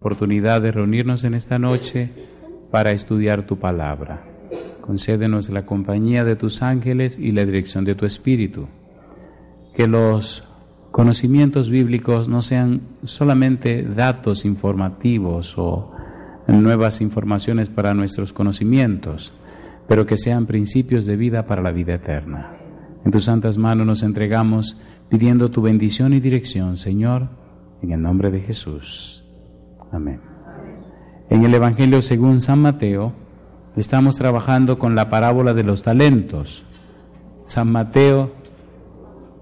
[0.00, 2.08] Oportunidad de reunirnos en esta noche
[2.70, 4.24] para estudiar tu palabra.
[4.80, 8.66] Concédenos la compañía de tus ángeles y la dirección de tu espíritu.
[9.76, 10.48] Que los
[10.90, 15.92] conocimientos bíblicos no sean solamente datos informativos o
[16.48, 19.34] nuevas informaciones para nuestros conocimientos,
[19.86, 22.56] pero que sean principios de vida para la vida eterna.
[23.04, 24.78] En tus santas manos nos entregamos
[25.10, 27.28] pidiendo tu bendición y dirección, Señor,
[27.82, 29.19] en el nombre de Jesús.
[29.92, 30.20] Amén.
[31.30, 33.12] En el Evangelio según San Mateo
[33.76, 36.64] estamos trabajando con la parábola de los talentos.
[37.44, 38.32] San Mateo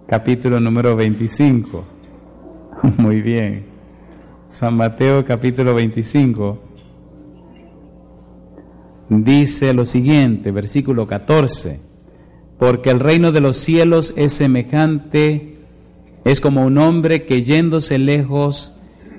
[0.06, 1.84] capítulo número 25.
[2.98, 3.66] Muy bien.
[4.48, 6.58] San Mateo capítulo 25
[9.10, 11.80] dice lo siguiente, versículo 14,
[12.58, 15.58] porque el reino de los cielos es semejante,
[16.24, 18.77] es como un hombre que yéndose lejos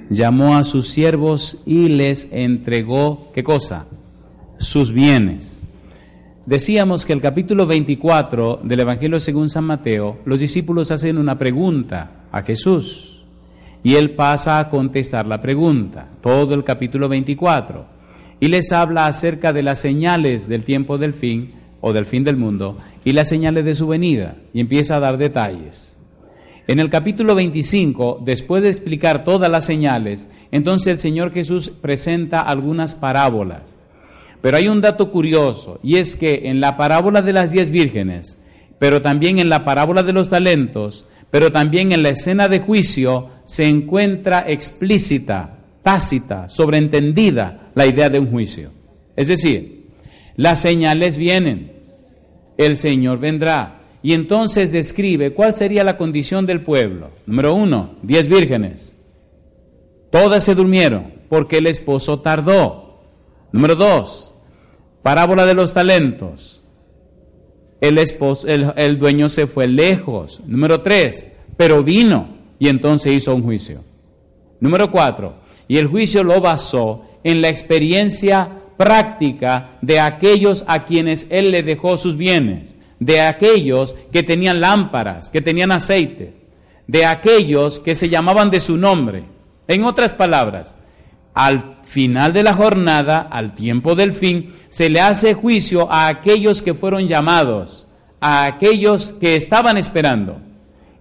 [0.09, 3.85] llamó a sus siervos y les entregó, ¿qué cosa?
[4.57, 5.63] Sus bienes.
[6.45, 12.25] Decíamos que el capítulo 24 del Evangelio según San Mateo, los discípulos hacen una pregunta
[12.31, 13.21] a Jesús
[13.83, 17.85] y él pasa a contestar la pregunta, todo el capítulo 24,
[18.39, 22.35] y les habla acerca de las señales del tiempo del fin o del fin del
[22.35, 25.98] mundo y las señales de su venida y empieza a dar detalles.
[26.69, 32.41] En el capítulo 25, después de explicar todas las señales, entonces el Señor Jesús presenta
[32.41, 33.75] algunas parábolas.
[34.43, 38.45] Pero hay un dato curioso, y es que en la parábola de las diez vírgenes,
[38.77, 43.29] pero también en la parábola de los talentos, pero también en la escena de juicio,
[43.45, 48.69] se encuentra explícita, tácita, sobreentendida la idea de un juicio.
[49.15, 49.87] Es decir,
[50.35, 51.71] las señales vienen,
[52.59, 57.11] el Señor vendrá, y entonces describe cuál sería la condición del pueblo.
[57.25, 58.95] Número uno, diez vírgenes.
[60.09, 63.01] Todas se durmieron porque el esposo tardó.
[63.51, 64.35] Número dos,
[65.01, 66.61] parábola de los talentos.
[67.81, 70.41] El, esposo, el, dueño se fue lejos.
[70.45, 71.27] Número tres,
[71.57, 73.83] pero vino y entonces hizo un juicio.
[74.59, 75.35] Número cuatro,
[75.67, 81.63] y el juicio lo basó en la experiencia práctica de aquellos a quienes él le
[81.63, 86.33] dejó sus bienes de aquellos que tenían lámparas, que tenían aceite,
[86.87, 89.23] de aquellos que se llamaban de su nombre.
[89.67, 90.75] En otras palabras,
[91.33, 96.61] al final de la jornada, al tiempo del fin, se le hace juicio a aquellos
[96.61, 97.87] que fueron llamados,
[98.19, 100.41] a aquellos que estaban esperando.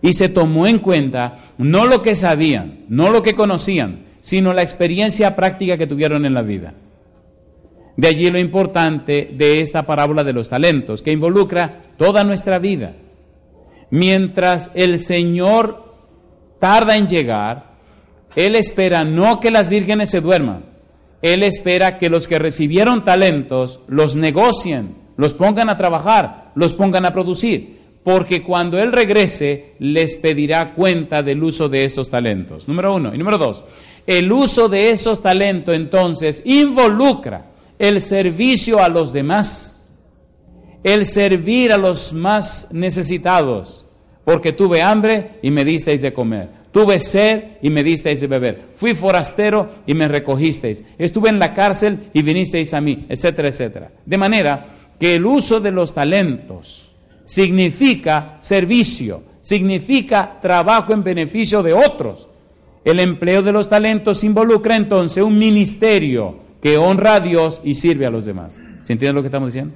[0.01, 4.63] Y se tomó en cuenta no lo que sabían, no lo que conocían, sino la
[4.63, 6.75] experiencia práctica que tuvieron en la vida.
[7.99, 12.95] De allí lo importante de esta parábola de los talentos, que involucra toda nuestra vida.
[13.91, 15.97] Mientras el Señor
[16.61, 17.75] tarda en llegar,
[18.37, 20.67] Él espera no que las vírgenes se duerman,
[21.23, 27.05] Él espera que los que recibieron talentos los negocien, los pongan a trabajar, los pongan
[27.05, 32.69] a producir, porque cuando Él regrese les pedirá cuenta del uso de esos talentos.
[32.69, 33.13] Número uno.
[33.13, 33.65] Y número dos,
[34.07, 37.48] el uso de esos talentos entonces involucra
[37.78, 39.91] el servicio a los demás,
[40.83, 43.84] el servir a los más necesitados,
[44.25, 48.71] porque tuve hambre y me disteis de comer, tuve sed y me disteis de beber,
[48.77, 53.93] fui forastero y me recogisteis, estuve en la cárcel y vinisteis a mí, etcétera, etcétera.
[54.05, 54.67] De manera
[54.99, 56.91] que el uso de los talentos
[57.25, 62.28] significa servicio, significa trabajo en beneficio de otros.
[62.84, 68.06] El empleo de los talentos involucra entonces un ministerio, que honra a Dios y sirve
[68.06, 68.60] a los demás.
[68.82, 69.75] ¿Se entiende lo que estamos diciendo?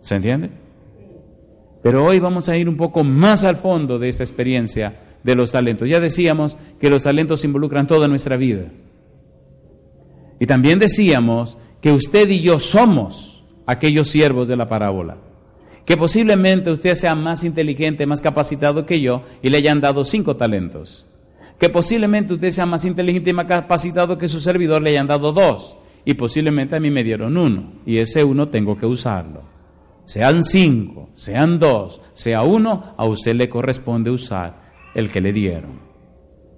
[0.00, 0.50] ¿Se entiende?
[1.82, 5.52] Pero hoy vamos a ir un poco más al fondo de esta experiencia de los
[5.52, 5.88] talentos.
[5.88, 8.66] Ya decíamos que los talentos involucran toda nuestra vida.
[10.40, 15.18] Y también decíamos que usted y yo somos aquellos siervos de la parábola.
[15.84, 20.36] Que posiblemente usted sea más inteligente, más capacitado que yo y le hayan dado cinco
[20.36, 21.07] talentos
[21.58, 25.32] que posiblemente usted sea más inteligente y más capacitado que su servidor, le hayan dado
[25.32, 25.76] dos.
[26.04, 27.72] Y posiblemente a mí me dieron uno.
[27.84, 29.42] Y ese uno tengo que usarlo.
[30.04, 34.62] Sean cinco, sean dos, sea uno, a usted le corresponde usar
[34.94, 35.80] el que le dieron.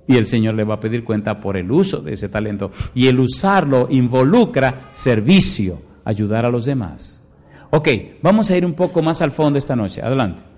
[0.07, 2.71] Y el Señor le va a pedir cuenta por el uso de ese talento.
[2.95, 7.29] Y el usarlo involucra servicio, ayudar a los demás.
[7.71, 7.89] Ok,
[8.23, 10.01] vamos a ir un poco más al fondo esta noche.
[10.03, 10.50] Adelante.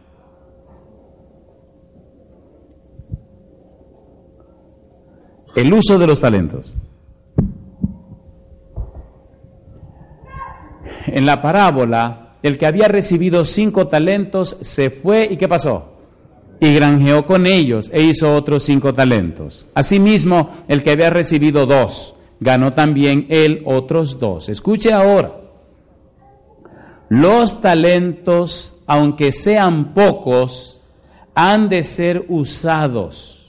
[5.54, 6.74] El uso de los talentos.
[11.06, 15.92] En la parábola, el que había recibido cinco talentos se fue y ¿qué pasó?
[16.58, 19.66] Y granjeó con ellos e hizo otros cinco talentos.
[19.74, 24.48] Asimismo, el que había recibido dos, ganó también él otros dos.
[24.48, 25.38] Escuche ahora.
[27.10, 30.82] Los talentos, aunque sean pocos,
[31.34, 33.41] han de ser usados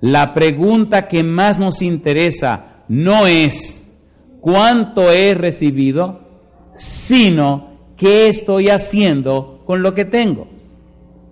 [0.00, 3.90] la pregunta que más nos interesa no es
[4.40, 6.20] cuánto he recibido,
[6.76, 10.46] sino qué estoy haciendo con lo que tengo.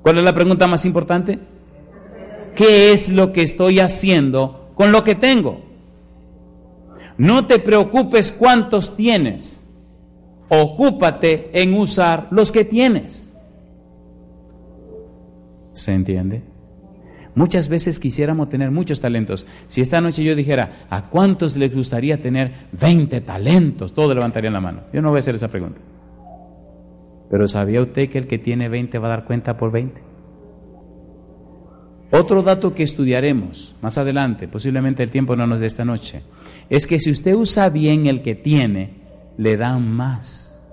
[0.02, 1.38] ¿Cuál es la pregunta más importante?
[2.54, 5.60] ¿Qué es lo que estoy haciendo con lo que tengo?
[7.18, 9.66] No te preocupes cuántos tienes.
[10.48, 13.34] Ocúpate en usar los que tienes.
[15.72, 16.42] ¿Se entiende?
[17.36, 19.46] Muchas veces quisiéramos tener muchos talentos.
[19.68, 23.92] Si esta noche yo dijera, ¿a cuántos les gustaría tener 20 talentos?
[23.92, 24.80] Todos levantarían la mano.
[24.90, 25.78] Yo no voy a hacer esa pregunta.
[27.30, 30.00] Pero ¿sabía usted que el que tiene 20 va a dar cuenta por 20?
[32.10, 36.22] Otro dato que estudiaremos más adelante, posiblemente el tiempo no nos dé esta noche,
[36.70, 38.94] es que si usted usa bien el que tiene,
[39.36, 40.66] le dan más.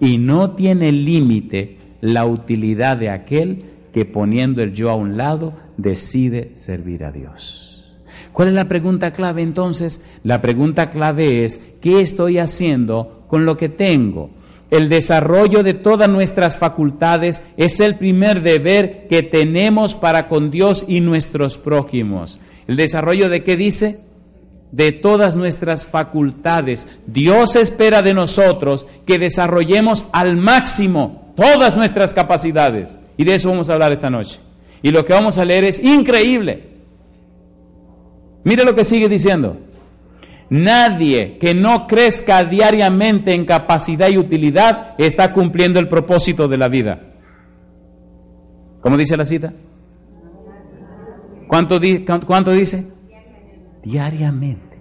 [0.00, 5.54] Y no tiene límite la utilidad de aquel que poniendo el yo a un lado
[5.76, 7.94] decide servir a Dios.
[8.32, 10.02] ¿Cuál es la pregunta clave entonces?
[10.24, 14.30] La pregunta clave es, ¿qué estoy haciendo con lo que tengo?
[14.72, 20.84] El desarrollo de todas nuestras facultades es el primer deber que tenemos para con Dios
[20.88, 22.40] y nuestros prójimos.
[22.66, 24.00] ¿El desarrollo de qué dice?
[24.72, 26.88] De todas nuestras facultades.
[27.06, 32.98] Dios espera de nosotros que desarrollemos al máximo todas nuestras capacidades.
[33.16, 34.40] Y de eso vamos a hablar esta noche.
[34.82, 36.74] Y lo que vamos a leer es increíble.
[38.44, 39.56] Mire lo que sigue diciendo.
[40.50, 46.68] Nadie que no crezca diariamente en capacidad y utilidad está cumpliendo el propósito de la
[46.68, 47.00] vida.
[48.82, 49.54] ¿Cómo dice la cita?
[51.48, 51.80] ¿Cuánto,
[52.26, 52.86] cuánto dice?
[53.82, 54.78] Diariamente.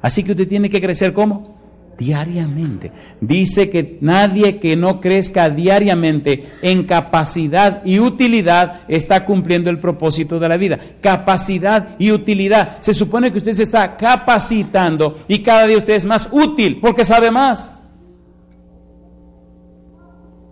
[0.00, 1.53] Así que usted tiene que crecer ¿cómo?
[1.98, 2.92] Diariamente.
[3.20, 10.38] Dice que nadie que no crezca diariamente en capacidad y utilidad está cumpliendo el propósito
[10.38, 10.78] de la vida.
[11.00, 12.78] Capacidad y utilidad.
[12.80, 17.04] Se supone que usted se está capacitando y cada día usted es más útil porque
[17.04, 17.86] sabe más.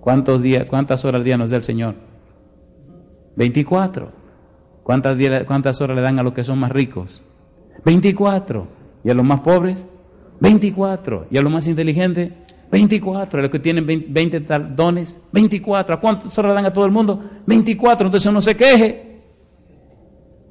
[0.00, 1.94] ¿Cuántos días, cuántas horas al día nos da el Señor?
[3.36, 4.10] 24.
[4.82, 5.16] ¿Cuántas,
[5.46, 7.22] ¿Cuántas horas le dan a los que son más ricos?
[7.84, 8.66] 24.
[9.04, 9.84] ¿Y a los más pobres?
[10.42, 11.28] 24.
[11.30, 12.32] ¿Y a lo más inteligente?
[12.70, 13.38] 24.
[13.38, 14.40] A los que tienen 20,
[14.74, 15.20] dones?
[15.32, 15.94] 24.
[15.94, 17.30] ¿A cuántos horas dan a todo el mundo?
[17.46, 18.06] 24.
[18.06, 19.20] Entonces no se queje.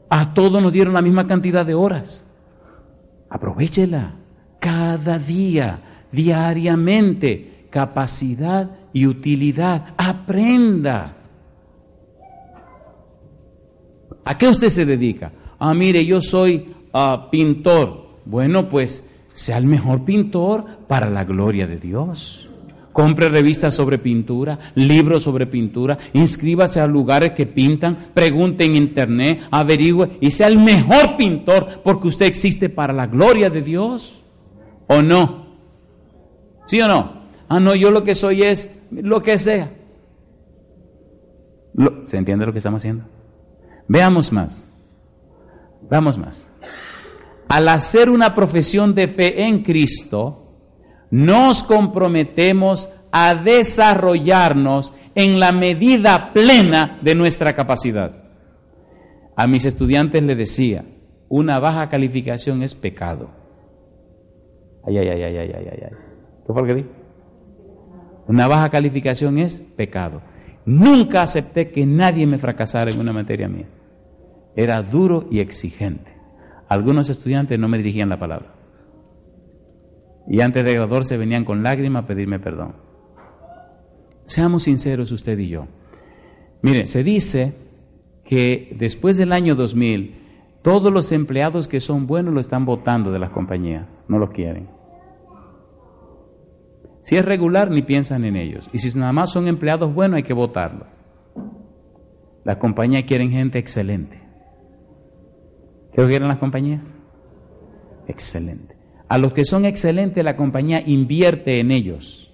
[0.10, 2.24] A todos nos dieron la misma cantidad de horas.
[3.30, 4.16] Aprovechela.
[4.60, 5.80] Cada día,
[6.12, 7.68] diariamente.
[7.70, 9.94] Capacidad y utilidad.
[9.98, 11.18] Aprenda.
[14.24, 15.34] ¿A qué usted se dedica?
[15.60, 18.20] Ah, mire, yo soy ah, pintor.
[18.24, 22.48] Bueno, pues sea el mejor pintor para la gloria de Dios.
[22.92, 29.44] Compre revistas sobre pintura, libros sobre pintura, inscríbase a lugares que pintan, pregunte en internet,
[29.50, 34.22] averigüe y sea el mejor pintor porque usted existe para la gloria de Dios.
[34.88, 35.46] ¿O no?
[36.66, 37.22] ¿Sí o no?
[37.48, 39.72] Ah, no, yo lo que soy es lo que sea.
[42.08, 43.06] ¿Se entiende lo que estamos haciendo?
[43.88, 44.68] Veamos más.
[45.90, 46.51] Veamos más
[47.52, 50.56] al hacer una profesión de fe en Cristo,
[51.10, 58.24] nos comprometemos a desarrollarnos en la medida plena de nuestra capacidad.
[59.36, 60.86] A mis estudiantes les decía,
[61.28, 63.30] una baja calificación es pecado.
[64.88, 65.98] Ay, ay, ay, ay, ay, ay, ay.
[66.48, 66.86] ¿Qué fue lo que di?
[68.30, 70.22] Una baja calificación es pecado.
[70.66, 73.68] Nunca acepté que nadie me fracasara en una materia mía.
[74.56, 76.21] Era duro y exigente.
[76.72, 78.54] Algunos estudiantes no me dirigían la palabra.
[80.26, 82.76] Y antes de graduarse venían con lágrimas a pedirme perdón.
[84.24, 85.68] Seamos sinceros usted y yo.
[86.62, 87.56] Mire, se dice
[88.24, 90.16] que después del año 2000,
[90.62, 94.70] todos los empleados que son buenos lo están votando de las compañías, no los quieren.
[97.02, 98.70] Si es regular, ni piensan en ellos.
[98.72, 100.88] Y si nada más son empleados buenos, hay que votarlos.
[102.46, 104.21] Las compañías quieren gente excelente
[105.94, 106.82] ¿Qué quieren las compañías?
[108.08, 108.76] Excelente.
[109.08, 112.32] A los que son excelentes la compañía invierte en ellos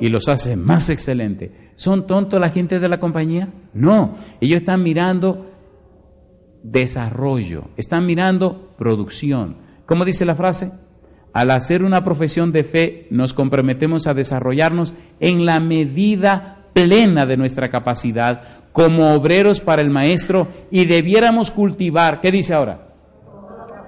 [0.00, 1.50] y los hace más excelentes.
[1.76, 3.52] ¿Son tontos la gente de la compañía?
[3.72, 5.50] No, ellos están mirando
[6.62, 9.56] desarrollo, están mirando producción.
[9.86, 10.72] ¿Cómo dice la frase?
[11.32, 17.36] Al hacer una profesión de fe nos comprometemos a desarrollarnos en la medida plena de
[17.36, 22.88] nuestra capacidad como obreros para el maestro y debiéramos cultivar, ¿qué dice ahora?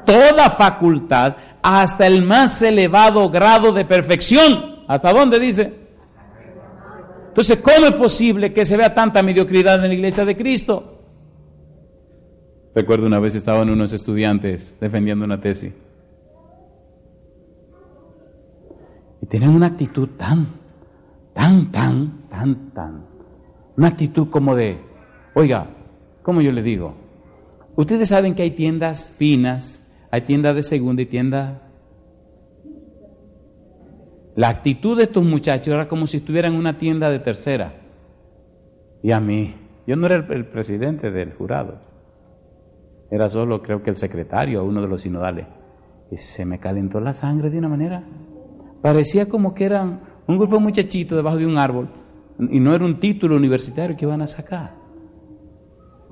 [0.05, 4.83] Toda facultad hasta el más elevado grado de perfección.
[4.89, 5.75] ¿Hasta dónde dice?
[7.29, 10.99] Entonces, ¿cómo es posible que se vea tanta mediocridad en la iglesia de Cristo?
[12.75, 15.75] Recuerdo una vez estaban unos estudiantes defendiendo una tesis.
[19.21, 20.49] Y tenían una actitud tan,
[21.33, 23.12] tan, tan, tan, tan.
[23.77, 24.79] Una actitud como de,
[25.35, 25.69] oiga,
[26.23, 26.95] ¿cómo yo le digo?
[27.77, 31.61] Ustedes saben que hay tiendas finas, hay tiendas de segunda y tiendas...
[34.35, 37.75] La actitud de estos muchachos era como si estuvieran en una tienda de tercera.
[39.03, 39.55] Y a mí,
[39.87, 41.93] yo no era el, el presidente del jurado
[43.13, 45.47] era solo creo que el secretario, uno de los sinodales.
[46.11, 48.03] Y se me calentó la sangre de una manera.
[48.81, 51.91] Parecía como que eran un grupo de muchachitos debajo de un árbol
[52.39, 54.75] y no era un título universitario que iban a sacar.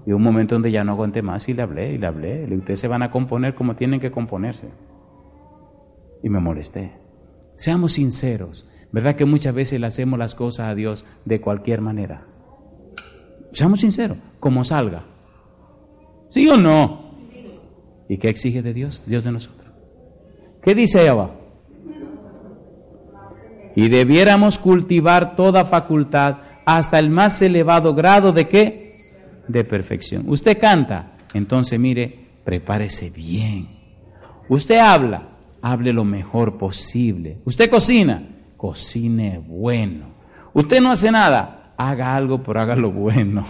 [0.07, 2.47] Y un momento donde ya no aguanté más y le hablé y le hablé.
[2.49, 4.69] Y ustedes se van a componer como tienen que componerse.
[6.23, 6.93] Y me molesté.
[7.55, 8.69] Seamos sinceros.
[8.93, 12.27] ¿Verdad que muchas veces le hacemos las cosas a Dios de cualquier manera?
[13.53, 15.05] Seamos sinceros, como salga.
[16.31, 17.11] ¿Sí o no?
[18.09, 19.03] ¿Y qué exige de Dios?
[19.07, 19.69] Dios de nosotros.
[20.63, 21.40] ¿Qué dice Eva?
[23.81, 28.93] Y debiéramos cultivar toda facultad hasta el más elevado grado de qué?
[29.49, 30.25] De perfección.
[30.27, 33.71] Usted canta, entonces mire, prepárese bien.
[34.51, 35.31] Usted habla,
[35.63, 37.39] hable lo mejor posible.
[37.47, 38.23] Usted cocina,
[38.59, 40.09] cocine bueno.
[40.53, 43.47] Usted no hace nada, haga algo, pero haga lo bueno.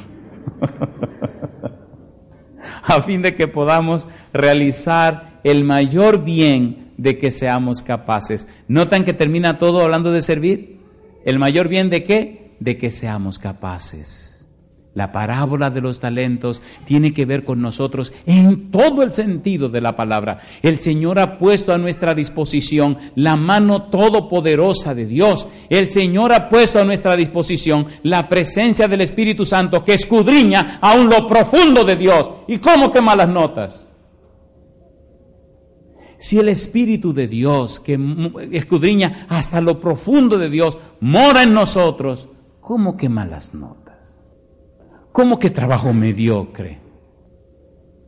[2.85, 8.47] a fin de que podamos realizar el mayor bien de que seamos capaces.
[8.69, 10.80] ¿Notan que termina todo hablando de servir?
[11.25, 12.57] ¿El mayor bien de qué?
[12.61, 14.37] De que seamos capaces.
[14.92, 19.80] La parábola de los talentos tiene que ver con nosotros en todo el sentido de
[19.80, 20.40] la palabra.
[20.62, 25.49] El Señor ha puesto a nuestra disposición la mano todopoderosa de Dios.
[25.71, 31.09] El Señor ha puesto a nuestra disposición la presencia del Espíritu Santo que escudriña aún
[31.09, 32.30] lo profundo de Dios.
[32.49, 33.90] ¿Y cómo que malas notas?
[36.21, 37.99] Si el Espíritu de Dios que
[38.53, 42.29] escudriña hasta lo profundo de Dios mora en nosotros,
[42.61, 44.19] ¿cómo que malas notas?
[45.12, 46.79] ¿Cómo que trabajo mediocre?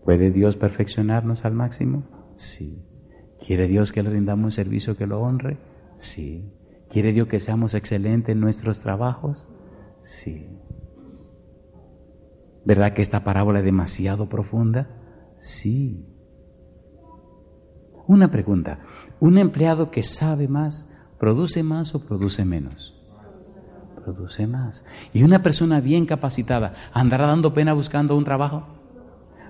[0.05, 2.05] ¿Puede Dios perfeccionarnos al máximo?
[2.37, 2.87] Sí.
[3.45, 5.57] ¿Quiere Dios que le rindamos un servicio que lo honre?
[5.97, 6.53] Sí.
[6.91, 9.49] ¿Quiere Dios que seamos excelentes en nuestros trabajos?
[10.03, 10.51] Sí.
[12.67, 14.91] ¿Verdad que esta parábola es demasiado profunda?
[15.41, 16.12] Sí.
[18.07, 18.79] Una pregunta.
[19.21, 22.93] ¿Un empleado que sabe más, produce más o produce menos?
[24.03, 24.85] produce más.
[25.13, 28.67] Y una persona bien capacitada andará dando pena buscando un trabajo.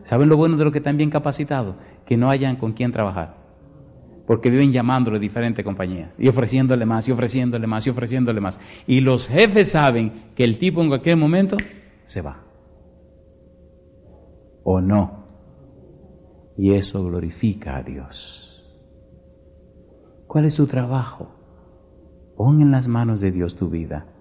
[0.05, 1.77] ¿Saben lo bueno de los que están bien capacitados?
[2.07, 3.37] Que no hayan con quién trabajar.
[4.27, 8.61] Porque viven llamándole a diferentes compañías y ofreciéndole más y ofreciéndole más y ofreciéndole más.
[8.87, 11.57] Y los jefes saben que el tipo en cualquier momento
[12.05, 12.43] se va.
[14.65, 15.22] ¿O no?
[16.57, 18.39] Y eso glorifica a Dios.
[20.27, 21.35] ¿Cuál es tu trabajo?
[22.37, 24.13] Pon en las manos de Dios tu vida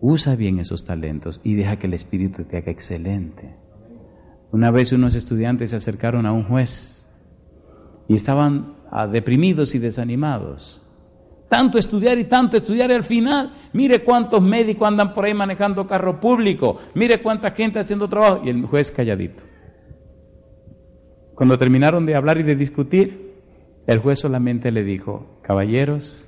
[0.00, 3.56] Usa bien esos talentos y deja que el Espíritu te haga excelente.
[4.52, 7.10] Una vez unos estudiantes se acercaron a un juez
[8.08, 10.82] y estaban ah, deprimidos y desanimados.
[11.48, 15.86] Tanto estudiar y tanto estudiar y al final, mire cuántos médicos andan por ahí manejando
[15.86, 19.42] carro público, mire cuánta gente haciendo trabajo y el juez calladito.
[21.36, 23.34] Cuando terminaron de hablar y de discutir,
[23.86, 26.26] el juez solamente le dijo, caballeros,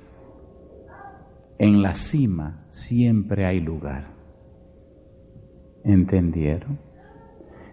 [1.57, 4.13] en la cima siempre hay lugar.
[5.83, 6.79] ¿Entendieron?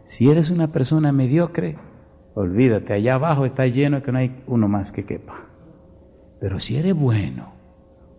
[0.06, 1.76] Si eres una persona mediocre,
[2.34, 5.44] olvídate, allá abajo está lleno que no hay uno más que quepa.
[6.40, 7.52] Pero si eres bueno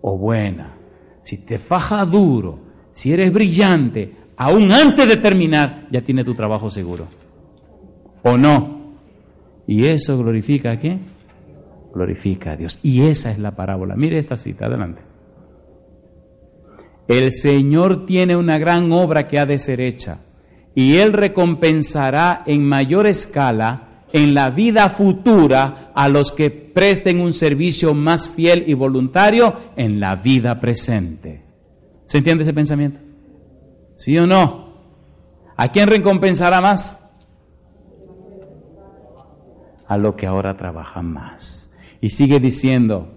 [0.01, 0.75] o buena,
[1.23, 2.59] si te faja duro,
[2.91, 7.07] si eres brillante, aún antes de terminar, ya tienes tu trabajo seguro.
[8.21, 8.76] ¿O no?
[9.67, 11.01] ¿Y eso glorifica a quién?
[11.93, 12.79] Glorifica a Dios.
[12.81, 13.95] Y esa es la parábola.
[13.95, 15.01] Mire esta cita, adelante.
[17.07, 20.19] El Señor tiene una gran obra que ha de ser hecha
[20.75, 27.33] y Él recompensará en mayor escala en la vida futura a los que presten un
[27.33, 31.43] servicio más fiel y voluntario en la vida presente.
[32.05, 32.99] ¿Se entiende ese pensamiento?
[33.95, 34.67] ¿Sí o no?
[35.55, 37.06] ¿A quién recompensará más?
[39.87, 41.75] A lo que ahora trabaja más.
[42.01, 43.07] Y sigue diciendo,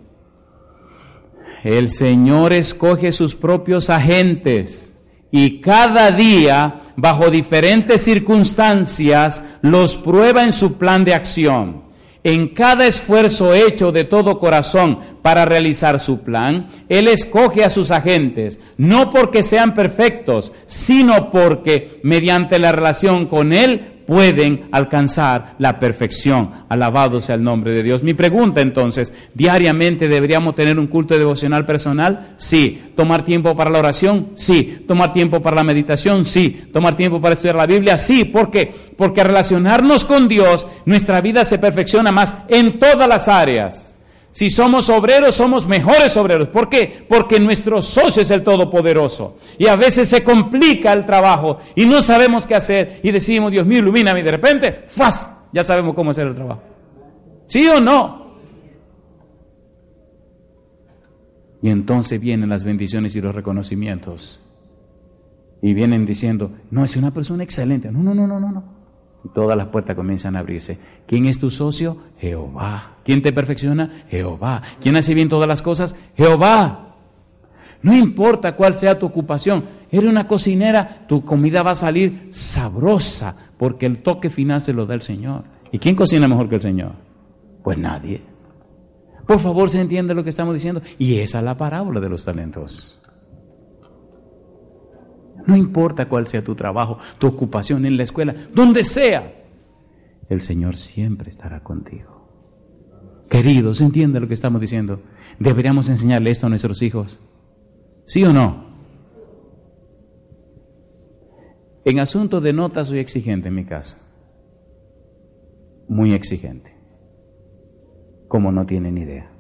[1.65, 4.91] el Señor escoge sus propios agentes
[5.31, 11.83] y cada día, bajo diferentes circunstancias, los prueba en su plan de acción.
[12.23, 17.91] En cada esfuerzo hecho de todo corazón para realizar su plan, Él escoge a sus
[17.91, 25.79] agentes, no porque sean perfectos, sino porque mediante la relación con Él pueden alcanzar la
[25.79, 26.51] perfección.
[26.69, 28.03] Alabado sea el nombre de Dios.
[28.03, 32.35] Mi pregunta entonces, ¿diariamente deberíamos tener un culto devocional personal?
[32.37, 32.91] Sí.
[32.97, 34.33] ¿Tomar tiempo para la oración?
[34.35, 34.85] Sí.
[34.89, 36.25] ¿Tomar tiempo para la meditación?
[36.25, 36.61] Sí.
[36.73, 37.97] ¿Tomar tiempo para estudiar la Biblia?
[37.99, 38.25] Sí.
[38.25, 38.75] ¿Por qué?
[38.99, 43.90] Porque relacionarnos con Dios, nuestra vida se perfecciona más en todas las áreas.
[44.33, 46.49] Si somos obreros, somos mejores obreros.
[46.49, 47.05] ¿Por qué?
[47.09, 49.39] Porque nuestro socio es el Todopoderoso.
[49.59, 53.67] Y a veces se complica el trabajo y no sabemos qué hacer y decimos, Dios
[53.67, 55.37] mío, ilumíname y de repente, ¡faz!
[55.53, 56.63] Ya sabemos cómo hacer el trabajo.
[57.47, 58.21] ¿Sí o no?
[61.63, 64.41] Y entonces vienen las bendiciones y los reconocimientos.
[65.61, 67.91] Y vienen diciendo, no, es una persona excelente.
[67.91, 68.65] No, no, no, no, no, no.
[69.25, 70.79] Y todas las puertas comienzan a abrirse.
[71.07, 71.99] ¿Quién es tu socio?
[72.19, 72.97] Jehová.
[73.11, 74.05] ¿Quién te perfecciona?
[74.09, 74.63] Jehová.
[74.81, 75.97] ¿Quién hace bien todas las cosas?
[76.17, 76.95] Jehová.
[77.83, 79.65] No importa cuál sea tu ocupación.
[79.91, 84.87] Eres una cocinera, tu comida va a salir sabrosa porque el toque final se lo
[84.87, 85.43] da el Señor.
[85.73, 86.93] ¿Y quién cocina mejor que el Señor?
[87.65, 88.23] Pues nadie.
[89.27, 90.81] Por favor, se entiende lo que estamos diciendo.
[90.97, 92.97] Y esa es la parábola de los talentos.
[95.49, 99.35] No importa cuál sea tu trabajo, tu ocupación en la escuela, donde sea,
[100.29, 102.20] el Señor siempre estará contigo.
[103.31, 105.01] Queridos, ¿entiende lo que estamos diciendo?
[105.39, 107.19] ¿Deberíamos enseñarle esto a nuestros hijos?
[108.05, 108.69] ¿Sí o no?
[111.85, 113.99] En asunto de notas soy exigente en mi casa.
[115.89, 116.77] Muy exigente.
[118.29, 119.31] Como no tienen idea.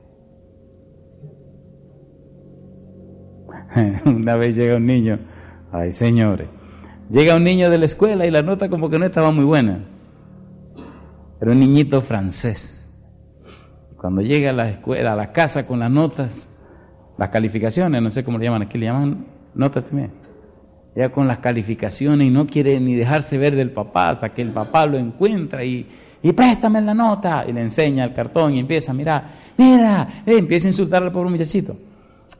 [4.07, 5.19] Una vez llega un niño
[5.73, 6.49] Ay, señores.
[7.11, 9.85] Llega un niño de la escuela y la nota como que no estaba muy buena.
[11.41, 12.80] Era un niñito francés.
[14.01, 16.49] Cuando llega a la escuela, a la casa con las notas,
[17.19, 20.11] las calificaciones, no sé cómo le llaman, aquí le llaman notas también.
[20.97, 24.53] Ya con las calificaciones y no quiere ni dejarse ver del papá hasta que el
[24.53, 25.87] papá lo encuentra y,
[26.23, 27.45] y préstame la nota.
[27.47, 29.25] Y le enseña el cartón y empieza a mirar.
[29.59, 31.77] Mira, empieza a insultar al pobre muchachito.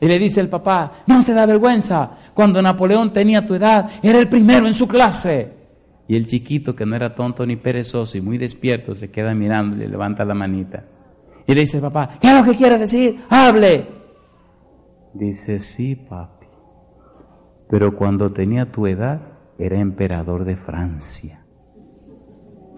[0.01, 4.19] Y le dice el papá, no te da vergüenza, cuando Napoleón tenía tu edad, era
[4.19, 5.53] el primero en su clase.
[6.09, 9.77] Y el chiquito, que no era tonto ni perezoso y muy despierto, se queda mirando
[9.77, 10.85] y le levanta la manita.
[11.51, 13.23] Y le dice, papá, ¿qué es lo que quiere decir?
[13.29, 13.85] Hable.
[15.13, 16.47] Dice, sí, papi.
[17.69, 19.21] Pero cuando tenía tu edad,
[19.59, 21.45] era emperador de Francia.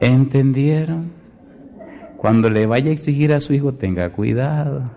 [0.01, 1.13] ¿Entendieron?
[2.17, 4.91] Cuando le vaya a exigir a su hijo, tenga cuidado.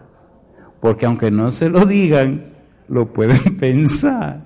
[0.79, 2.53] Porque aunque no se lo digan,
[2.87, 4.39] lo pueden pensar.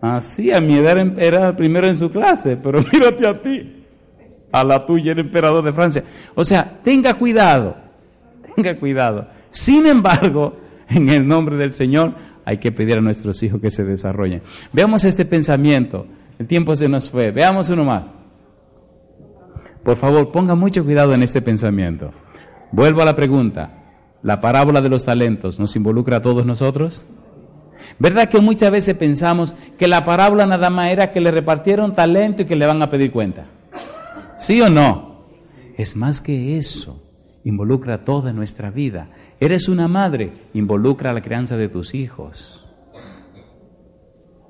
[0.00, 3.86] Así, a mi edad era el primero en su clase, pero mírate a ti.
[4.50, 6.02] A la tuya, el emperador de Francia.
[6.34, 7.81] O sea, tenga cuidado,
[8.54, 9.28] tenga cuidado.
[9.50, 10.56] Sin embargo,
[10.88, 14.42] en el nombre del Señor, hay que pedir a nuestros hijos que se desarrollen.
[14.72, 16.06] Veamos este pensamiento.
[16.38, 17.30] El tiempo se nos fue.
[17.30, 18.08] Veamos uno más.
[19.84, 22.12] Por favor, ponga mucho cuidado en este pensamiento.
[22.72, 23.78] Vuelvo a la pregunta.
[24.22, 27.04] ¿La parábola de los talentos nos involucra a todos nosotros?
[27.98, 32.42] ¿Verdad que muchas veces pensamos que la parábola nada más era que le repartieron talento
[32.42, 33.46] y que le van a pedir cuenta?
[34.38, 35.26] ¿Sí o no?
[35.76, 37.02] Es más que eso.
[37.44, 39.10] Involucra toda nuestra vida.
[39.40, 42.64] Eres una madre, involucra la crianza de tus hijos.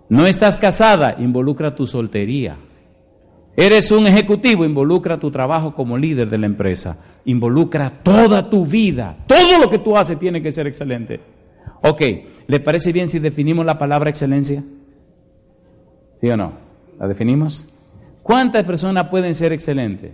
[0.08, 2.58] No estás casada, involucra tu soltería.
[3.56, 7.02] Eres un ejecutivo, involucra tu trabajo como líder de la empresa.
[7.24, 9.16] Involucra toda tu vida.
[9.26, 11.20] Todo lo que tú haces tiene que ser excelente.
[11.82, 12.02] Ok,
[12.46, 14.62] ¿Le parece bien si definimos la palabra excelencia?
[16.20, 16.52] ¿Sí o no?
[16.98, 17.66] ¿La definimos?
[18.22, 20.12] ¿Cuántas personas pueden ser excelentes?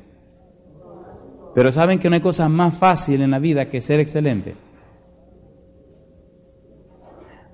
[1.54, 4.54] Pero saben que no hay cosa más fácil en la vida que ser excelente.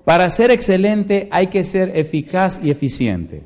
[0.03, 3.43] Para ser excelente hay que ser eficaz y eficiente.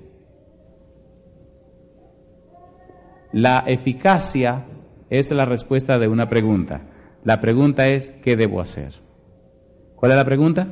[3.31, 4.65] La eficacia
[5.09, 6.81] es la respuesta de una pregunta.
[7.23, 8.93] La pregunta es, ¿qué debo hacer?
[9.95, 10.67] ¿Cuál es la pregunta?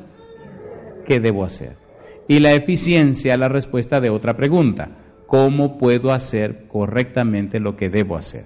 [1.07, 1.77] ¿qué debo hacer?
[2.27, 4.89] Y la eficiencia, la respuesta de otra pregunta,
[5.25, 8.45] ¿cómo puedo hacer correctamente lo que debo hacer?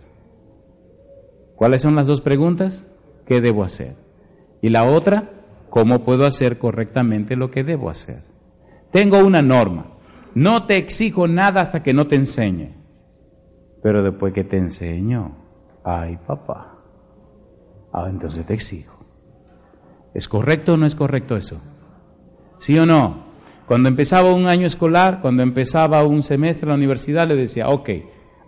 [1.62, 2.92] ¿Cuáles son las dos preguntas?
[3.28, 3.94] ¿Qué debo hacer?
[4.64, 5.30] Y la otra,
[5.70, 8.24] ¿cómo puedo hacer correctamente lo que debo hacer?
[8.92, 9.86] Tengo una norma.
[10.34, 12.74] No te exijo nada hasta que no te enseñe.
[13.84, 15.38] Pero después que te enseño,
[15.84, 16.80] ay papá,
[17.94, 19.06] ah, entonces te exijo.
[20.16, 21.62] ¿Es correcto o no es correcto eso?
[22.58, 23.26] ¿Sí o no?
[23.68, 27.90] Cuando empezaba un año escolar, cuando empezaba un semestre en la universidad, le decía, ok,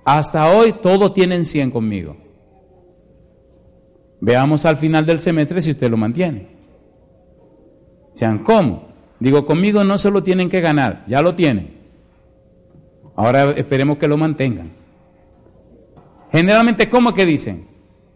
[0.03, 2.22] hasta hoy todo tienen 100 conmigo.
[4.25, 6.47] Veamos al final del semestre si usted lo mantiene.
[8.15, 8.87] Sean, ¿cómo?
[9.19, 11.73] Digo, conmigo no se lo tienen que ganar, ya lo tienen.
[13.17, 14.71] Ahora esperemos que lo mantengan.
[16.31, 17.67] Generalmente, ¿cómo que dicen?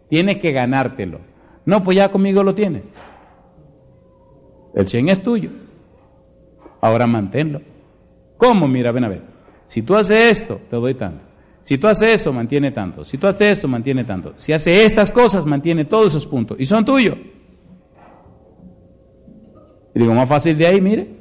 [0.08, 1.20] Tienes que ganártelo.
[1.66, 2.84] No, pues ya conmigo lo tienes.
[4.74, 5.50] El 100 es tuyo.
[6.80, 7.60] Ahora manténlo.
[8.38, 8.66] ¿Cómo?
[8.66, 9.22] Mira, ven a ver.
[9.66, 11.27] Si tú haces esto, te doy tanto.
[11.68, 13.04] Si tú haces esto, mantiene tanto.
[13.04, 14.32] Si tú haces esto, mantiene tanto.
[14.38, 16.58] Si hace estas cosas, mantiene todos esos puntos.
[16.58, 17.18] Y son tuyos.
[19.94, 21.14] Y digo, más fácil de ahí, mire.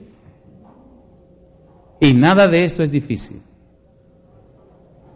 [1.99, 3.41] Y nada de esto es difícil.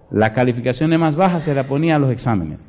[0.10, 2.60] La calificación más baja se la ponía a los exámenes.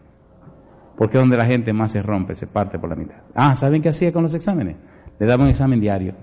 [0.96, 3.22] Porque es donde la gente más se rompe, se parte por la mitad.
[3.34, 4.76] Ah, ¿saben qué hacía con los exámenes?
[5.18, 6.14] Le daba un examen diario.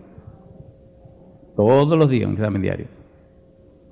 [1.58, 2.99] Todos los días un examen diario.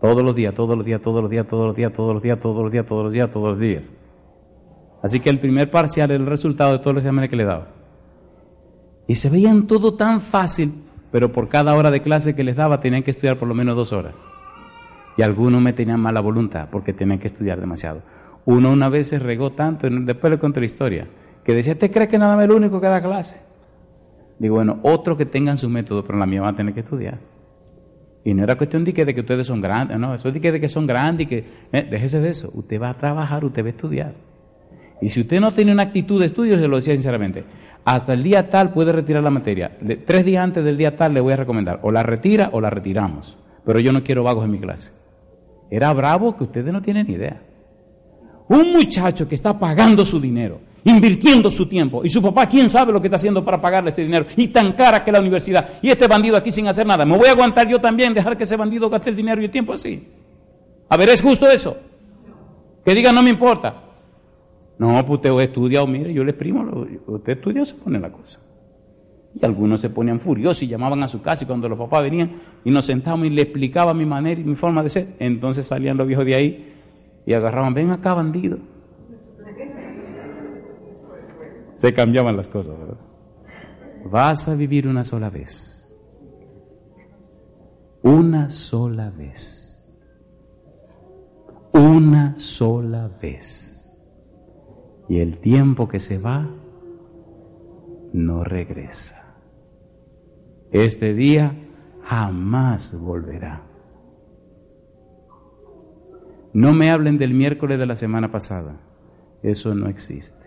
[0.02, 2.40] Todos los días, todos los días, todos los días, todos los días, todos los días,
[2.40, 3.84] todos los días, todos los días, todos los días.
[5.02, 7.68] Así que el primer parcial era el resultado de todos los exámenes que le daba.
[9.08, 12.82] Y se veían todo tan fácil, pero por cada hora de clase que les daba
[12.82, 14.14] tenían que estudiar por lo menos dos horas.
[15.18, 18.02] Y algunos me tenían mala voluntad porque tenían que estudiar demasiado.
[18.46, 21.08] Uno una vez se regó tanto, después le conté la historia,
[21.44, 23.42] que decía, ¿te crees que nada más el único que da clase?
[24.40, 27.20] Digo, bueno, otros que tengan su método, pero la mía van a tener que estudiar.
[28.28, 30.42] Y no era cuestión de que, de que ustedes son grandes, no, eso es de
[30.42, 33.46] que, de que son grandes y que, eh, déjese de eso, usted va a trabajar,
[33.46, 34.16] usted va a estudiar.
[35.02, 37.46] Y si usted no tiene una actitud de estudio, se lo decía sinceramente,
[37.86, 39.78] hasta el día tal puede retirar la materia.
[40.06, 42.70] tres días antes del día tal le voy a recomendar, o la retira o la
[42.70, 43.38] retiramos.
[43.66, 44.92] Pero yo no quiero vagos en mi clase.
[45.72, 47.42] Era bravo que ustedes no tienen ni idea.
[48.50, 52.04] Un muchacho que está pagando su dinero, invirtiendo su tiempo.
[52.04, 54.26] Y su papá, quién sabe lo que está haciendo para pagarle ese dinero.
[54.36, 55.80] Y tan cara que la universidad.
[55.82, 57.06] Y este bandido aquí sin hacer nada.
[57.06, 59.52] ¿Me voy a aguantar yo también dejar que ese bandido gaste el dinero y el
[59.52, 60.08] tiempo así?
[60.90, 61.78] A ver, ¿es justo eso?
[62.86, 63.84] Que diga, no me importa.
[64.80, 68.40] No, pues usted estudia o mire, yo le exprimo, usted estudia se pone la cosa.
[69.34, 72.42] Y algunos se ponían furiosos y llamaban a su casa y cuando los papás venían
[72.64, 75.98] y nos sentábamos y le explicaba mi manera y mi forma de ser, entonces salían
[75.98, 76.74] los viejos de ahí
[77.26, 78.60] y agarraban, ven acá bandido,
[81.78, 82.98] se cambiaban las cosas, ¿verdad?
[84.06, 85.96] Vas a vivir una sola vez.
[88.02, 89.98] Una sola vez.
[91.74, 94.04] Una sola vez.
[95.10, 96.50] Y el tiempo que se va
[98.14, 99.36] no regresa.
[100.72, 101.56] Este día
[102.04, 103.64] jamás volverá.
[106.54, 108.80] No me hablen del miércoles de la semana pasada.
[109.44, 110.47] Eso no existe.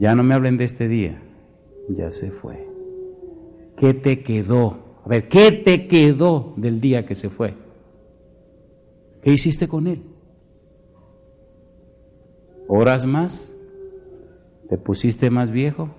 [0.00, 1.20] Ya no me hablen de este día,
[1.90, 2.66] ya se fue.
[3.76, 4.98] ¿Qué te quedó?
[5.04, 7.54] A ver, ¿qué te quedó del día que se fue?
[9.22, 10.02] ¿Qué hiciste con él?
[12.66, 13.54] ¿Horas más?
[14.70, 15.90] ¿Te pusiste más viejo?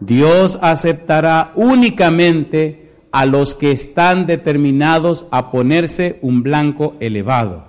[0.00, 7.66] Dios aceptará únicamente a los que están determinados a ponerse un blanco elevado.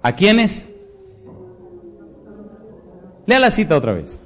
[0.00, 0.71] ¿A quiénes?
[3.26, 4.18] Lea la cita otra vez.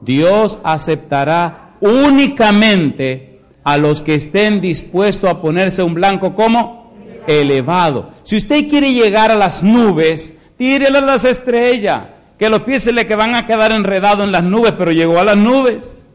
[0.00, 6.92] Dios aceptará únicamente a los que estén dispuestos a ponerse un blanco como
[7.26, 8.10] elevado.
[8.22, 12.92] Si usted quiere llegar a las nubes, tírele a las estrellas, que los pies se
[12.92, 16.06] le que van a quedar enredados en las nubes, pero llegó a las nubes.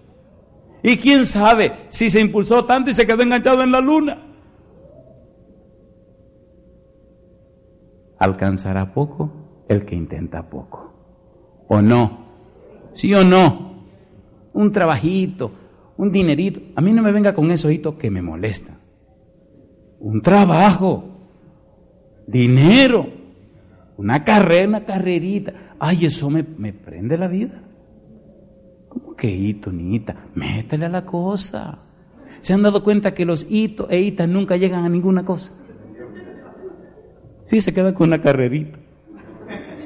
[0.81, 4.21] Y quién sabe si se impulsó tanto y se quedó enganchado en la luna.
[8.17, 10.92] Alcanzará poco el que intenta poco
[11.73, 12.23] o no.
[12.93, 13.83] ¿Sí o no?
[14.53, 15.51] Un trabajito,
[15.97, 16.61] un dinerito.
[16.75, 18.77] A mí no me venga con eso que me molesta.
[19.99, 21.05] Un trabajo,
[22.27, 23.07] dinero,
[23.97, 25.75] una carrera, una carrerita.
[25.79, 27.63] Ay, eso me, me prende la vida.
[28.89, 30.27] ¿Cómo que hito, niita?
[30.35, 31.79] Métale a la cosa.
[32.41, 35.51] ¿Se han dado cuenta que los hitos e hitas nunca llegan a ninguna cosa?
[37.45, 38.82] Sí, se quedan con una carrerita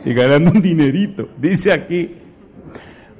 [0.05, 1.29] y ganando un dinerito.
[1.37, 2.15] Dice aquí,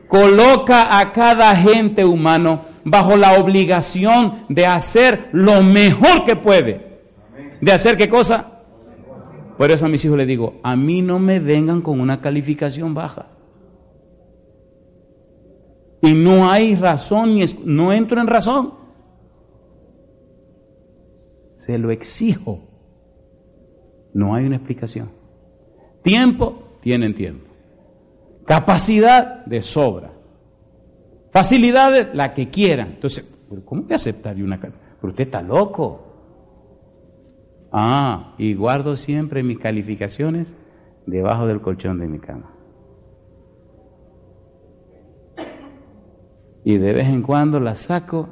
[0.08, 7.00] coloca a cada agente humano bajo la obligación de hacer lo mejor que puede.
[7.60, 8.62] ¿De hacer qué cosa?
[9.58, 12.94] Por eso a mis hijos les digo, a mí no me vengan con una calificación
[12.94, 13.28] baja.
[16.02, 18.74] Y no hay razón, ni no entro en razón.
[21.56, 22.64] Se lo exijo.
[24.14, 25.12] No hay una explicación.
[26.04, 27.46] Tiempo, tienen tiempo.
[28.46, 30.14] Capacidad, de sobra.
[31.34, 32.92] Facilidades, la que quieran.
[32.94, 34.72] Entonces, ¿pero ¿cómo voy a aceptar yo una ca-
[35.02, 36.02] Pero usted está loco.
[37.74, 40.56] Ah, y guardo siempre mis calificaciones
[41.06, 42.54] debajo del colchón de mi cama.
[46.64, 48.30] Y de vez en cuando las saco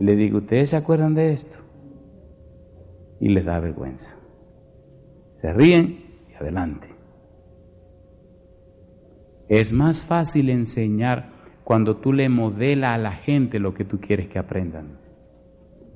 [0.00, 1.58] y le digo, ¿ustedes se acuerdan de esto?
[3.20, 4.16] Y les da vergüenza.
[5.42, 6.93] Se ríen y adelante.
[9.48, 11.32] Es más fácil enseñar
[11.64, 14.98] cuando tú le modelas a la gente lo que tú quieres que aprendan.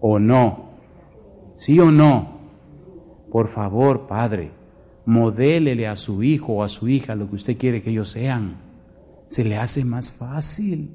[0.00, 0.70] ¿O no?
[1.58, 2.38] ¿Sí o no?
[3.30, 4.52] Por favor, padre,
[5.04, 8.62] modélele a su hijo o a su hija lo que usted quiere que ellos sean.
[9.28, 10.94] Se le hace más fácil.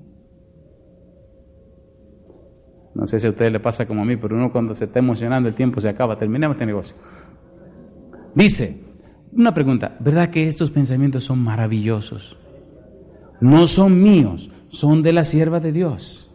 [2.96, 5.00] No sé si a ustedes le pasa como a mí, pero uno cuando se está
[5.00, 6.18] emocionando el tiempo se acaba.
[6.18, 6.96] Terminemos este negocio.
[8.36, 8.82] Dice,
[9.32, 12.38] una pregunta, ¿verdad que estos pensamientos son maravillosos?
[13.44, 16.32] No son míos, son de la sierva de Dios.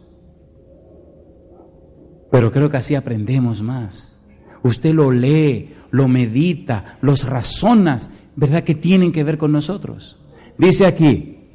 [2.29, 4.23] Pero creo que así aprendemos más.
[4.61, 10.19] Usted lo lee, lo medita, los razonas, ¿verdad que tienen que ver con nosotros?
[10.59, 11.47] Dice aquí,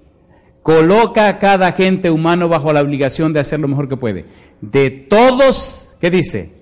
[0.60, 4.26] coloca a cada agente humano bajo la obligación de hacer lo mejor que puede.
[4.60, 6.52] De todos, ¿qué dice?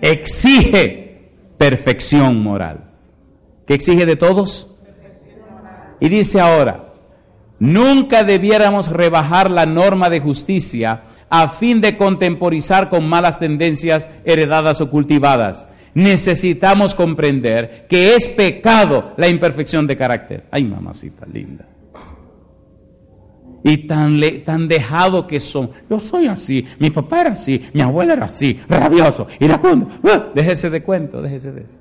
[0.00, 2.90] Exige perfección moral.
[3.66, 4.74] ¿Qué exige de todos?
[6.00, 6.89] Y dice ahora,
[7.60, 14.80] nunca debiéramos rebajar la norma de justicia a fin de contemporizar con malas tendencias heredadas
[14.80, 15.64] o cultivadas.
[15.94, 20.46] Necesitamos comprender que es pecado la imperfección de carácter.
[20.50, 21.66] Ay, mamacita linda.
[23.62, 25.70] Y tan, le- tan dejado que son.
[25.90, 29.88] Yo soy así, mi papá era así, mi abuela era así, rabioso, iracundo.
[30.04, 30.28] ¡Ah!
[30.34, 31.74] Déjese de cuento, déjese de eso.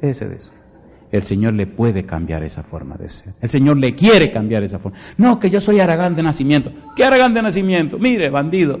[0.00, 0.50] Déjese de eso.
[1.12, 3.34] El Señor le puede cambiar esa forma de ser.
[3.42, 4.98] El Señor le quiere cambiar esa forma.
[5.18, 6.72] No, que yo soy aragán de nacimiento.
[6.96, 7.98] ¿Qué aragán de nacimiento?
[7.98, 8.80] Mire, bandido.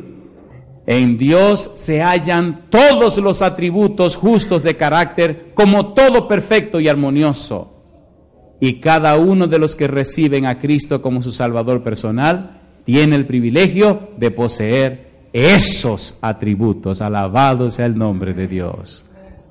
[0.86, 7.68] En Dios se hallan todos los atributos justos de carácter como todo perfecto y armonioso.
[8.60, 13.26] Y cada uno de los que reciben a Cristo como su Salvador personal tiene el
[13.26, 17.02] privilegio de poseer esos atributos.
[17.02, 19.04] Alabado sea el nombre de Dios.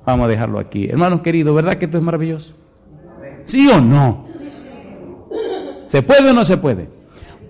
[0.04, 0.86] Vamos a dejarlo aquí.
[0.86, 2.61] Hermanos queridos, ¿verdad que esto es maravilloso?
[3.44, 4.26] ¿Sí o no?
[5.86, 6.88] ¿Se puede o no se puede?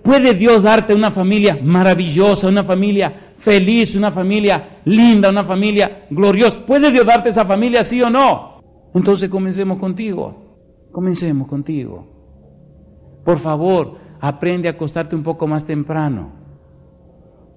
[0.03, 6.65] ¿Puede Dios darte una familia maravillosa, una familia feliz, una familia linda, una familia gloriosa?
[6.65, 8.59] ¿Puede Dios darte esa familia, sí o no?
[8.93, 10.43] Entonces comencemos contigo.
[10.91, 12.05] Comencemos contigo.
[13.23, 16.31] Por favor, aprende a acostarte un poco más temprano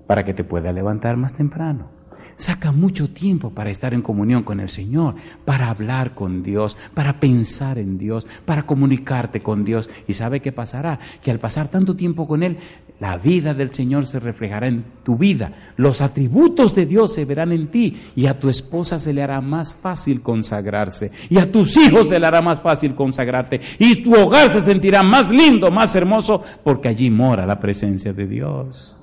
[0.07, 1.95] para que te pueda levantar más temprano.
[2.37, 5.14] Saca mucho tiempo para estar en comunión con el Señor,
[5.46, 9.88] para hablar con Dios, para pensar en Dios, para comunicarte con Dios.
[10.07, 10.99] ¿Y sabe qué pasará?
[11.22, 12.59] Que al pasar tanto tiempo con Él,
[13.01, 15.72] la vida del Señor se reflejará en tu vida.
[15.77, 19.40] Los atributos de Dios se verán en ti y a tu esposa se le hará
[19.40, 24.14] más fácil consagrarse y a tus hijos se le hará más fácil consagrarte y tu
[24.14, 28.94] hogar se sentirá más lindo, más hermoso porque allí mora la presencia de Dios.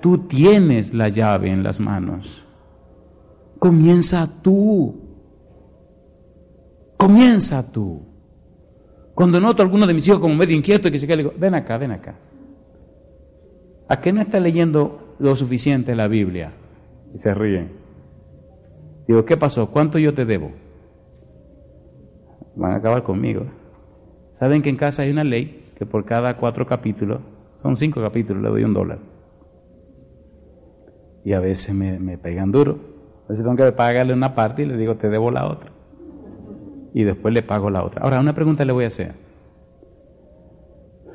[0.00, 2.43] Tú tienes la llave en las manos.
[3.64, 4.94] Comienza tú.
[6.98, 8.02] Comienza tú.
[9.14, 11.22] Cuando noto a alguno de mis hijos como medio inquieto y que se queda, le
[11.22, 12.14] digo, ven acá, ven acá.
[13.88, 16.52] ¿A qué no está leyendo lo suficiente la Biblia?
[17.14, 17.72] Y se ríen.
[19.08, 19.70] Digo, ¿qué pasó?
[19.70, 20.52] ¿Cuánto yo te debo?
[22.56, 23.46] Van a acabar conmigo.
[24.34, 27.22] ¿Saben que en casa hay una ley que por cada cuatro capítulos,
[27.56, 28.98] son cinco capítulos, le doy un dólar?
[31.24, 32.93] Y a veces me, me pegan duro.
[33.28, 35.70] Veces tengo que pagarle una parte y le digo, te debo la otra.
[36.92, 38.02] Y después le pago la otra.
[38.02, 39.14] Ahora, una pregunta le voy a hacer.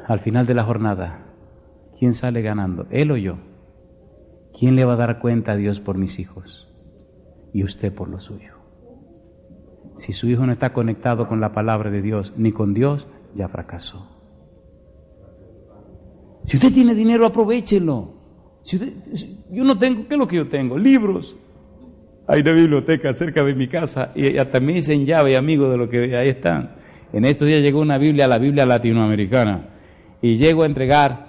[0.08, 1.26] Al final de la jornada,
[2.00, 2.88] ¿quién sale ganando?
[2.90, 3.36] ¿Él o yo?
[4.58, 6.68] ¿Quién le va a dar cuenta a Dios por mis hijos?
[7.54, 8.54] Y usted por lo suyo.
[9.98, 13.48] Si su hijo no está conectado con la palabra de Dios ni con Dios, ya
[13.50, 14.08] fracasó.
[16.46, 18.14] Si usted tiene dinero, aprovechelo.
[18.64, 18.94] Si usted-
[19.52, 20.78] yo no tengo, ¿qué es lo que yo tengo?
[20.78, 21.38] Libros.
[22.30, 25.90] Hay una biblioteca cerca de mi casa y hasta me dicen llave, amigo, de lo
[25.90, 26.76] que ahí están.
[27.12, 29.70] En estos días llegó una Biblia, la Biblia latinoamericana,
[30.22, 31.26] y llego a entregar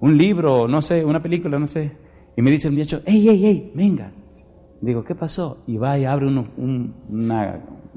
[0.00, 1.92] un libro, no sé, una película, no sé,
[2.34, 4.10] y me dice el muchacho, hey, hey, hey, venga,
[4.80, 5.62] Digo, ¿qué pasó?
[5.66, 6.44] Y va y abre una,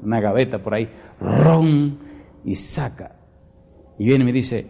[0.02, 0.88] una gaveta por ahí,
[1.20, 1.98] ron,
[2.44, 3.16] y saca.
[3.98, 4.66] Y viene y me dice,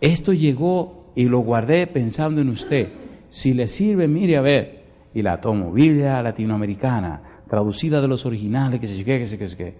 [0.00, 2.88] esto llegó y lo guardé pensando en usted.
[3.30, 4.83] Si le sirve, mire a ver.
[5.14, 9.56] Y la tomo, Biblia latinoamericana, traducida de los originales, que se qué, que se que
[9.56, 9.78] qué.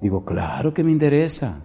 [0.00, 1.64] Digo, claro que me interesa.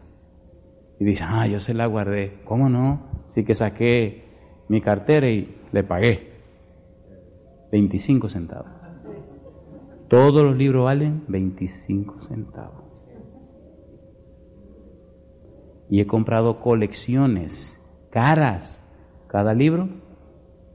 [0.99, 2.41] Y dice, ah, yo se la guardé.
[2.43, 3.09] ¿Cómo no?
[3.29, 4.25] Así que saqué
[4.67, 6.31] mi cartera y le pagué
[7.71, 8.71] 25 centavos.
[10.09, 12.83] Todos los libros valen 25 centavos.
[15.89, 18.79] Y he comprado colecciones caras.
[19.27, 19.87] Cada libro,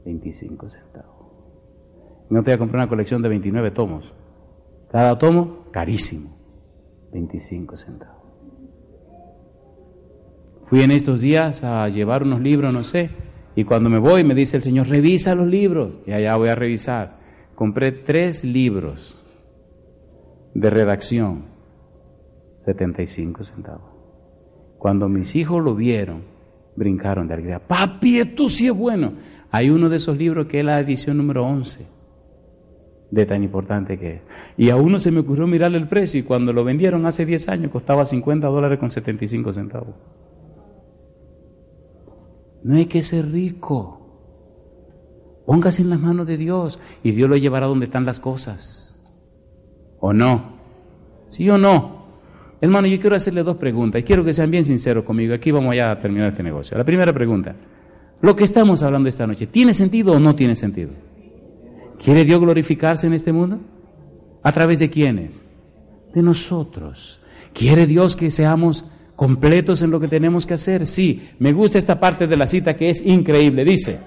[0.05, 1.16] 25 centavos.
[2.29, 4.11] No te voy a comprar una colección de 29 tomos.
[4.91, 6.37] Cada tomo, carísimo.
[7.11, 8.17] 25 centavos.
[10.67, 13.09] Fui en estos días a llevar unos libros, no sé,
[13.55, 15.93] y cuando me voy me dice el Señor, revisa los libros.
[16.05, 17.17] Y allá voy a revisar.
[17.55, 19.17] Compré tres libros
[20.53, 21.45] de redacción,
[22.65, 23.91] 75 centavos.
[24.77, 26.25] Cuando mis hijos lo vieron,
[26.75, 27.59] brincaron de alegría.
[27.59, 29.13] Papi, esto sí es bueno.
[29.49, 31.87] Hay uno de esos libros que es la edición número 11,
[33.11, 34.21] de tan importante que es.
[34.57, 37.49] Y a uno se me ocurrió mirarle el precio y cuando lo vendieron hace 10
[37.49, 39.95] años costaba 50 dólares con 75 centavos.
[42.63, 43.93] No hay que ser rico.
[45.45, 49.01] Póngase en las manos de Dios y Dios lo llevará donde están las cosas.
[49.99, 50.57] ¿O no?
[51.29, 51.97] ¿Sí o no?
[52.59, 55.33] Hermano, yo quiero hacerle dos preguntas y quiero que sean bien sinceros conmigo.
[55.33, 56.77] Aquí vamos ya a terminar este negocio.
[56.77, 57.55] La primera pregunta.
[58.19, 60.91] Lo que estamos hablando esta noche, ¿tiene sentido o no tiene sentido?
[62.03, 63.59] ¿Quiere Dios glorificarse en este mundo?
[64.43, 65.41] ¿A través de quiénes?
[66.13, 67.19] De nosotros.
[67.53, 70.85] ¿Quiere Dios que seamos completos en lo que tenemos que hacer?
[70.85, 71.29] Sí.
[71.39, 73.65] Me gusta esta parte de la cita que es increíble.
[73.65, 73.99] Dice,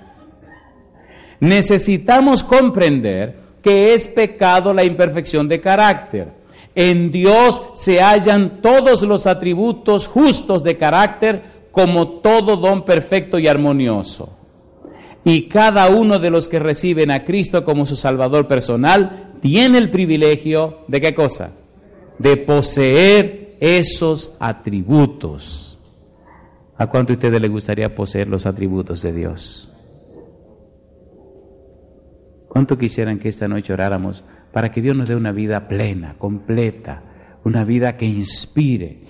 [1.40, 6.33] necesitamos comprender que es pecado la imperfección de carácter.
[6.74, 13.48] En Dios se hallan todos los atributos justos de carácter como todo don perfecto y
[13.48, 14.39] armonioso.
[15.24, 19.90] Y cada uno de los que reciben a Cristo como su Salvador personal tiene el
[19.90, 21.52] privilegio de qué cosa?
[22.18, 25.78] De poseer esos atributos.
[26.76, 29.70] ¿A cuánto a ustedes les gustaría poseer los atributos de Dios?
[32.48, 37.02] ¿Cuánto quisieran que esta noche oráramos para que Dios nos dé una vida plena, completa,
[37.44, 39.02] una vida que inspire?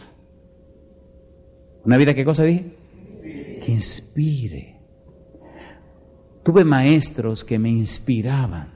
[1.85, 2.75] ¿Una vida qué cosa dije?
[3.23, 4.80] Que inspire.
[6.51, 8.75] Tuve maestros que me inspiraban.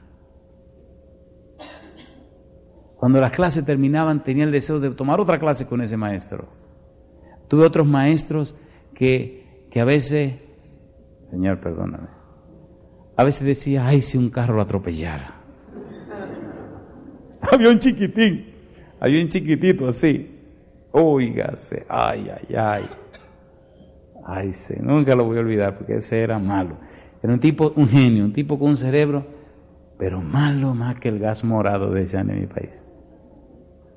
[2.95, 6.47] Cuando las clases terminaban tenía el deseo de tomar otra clase con ese maestro.
[7.49, 8.55] Tuve otros maestros
[8.95, 10.35] que, que a veces,
[11.33, 12.07] Señor, perdóname,
[13.17, 15.35] a veces decía, ay, si un carro lo atropellara.
[17.41, 18.55] había un chiquitín,
[19.01, 20.31] había un chiquitito así.
[20.93, 22.85] Óigase, ay, ay, ay.
[24.25, 26.94] Ay, sí, nunca lo voy a olvidar porque ese era malo.
[27.25, 29.25] Era un tipo, un genio, un tipo con un cerebro,
[29.99, 32.85] pero malo más que el gas morado, decían en mi país.